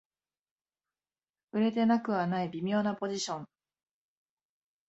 [1.51, 3.47] 売れてなくはない微妙なポジション